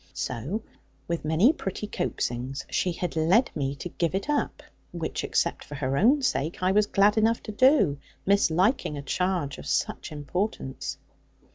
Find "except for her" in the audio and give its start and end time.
5.23-5.95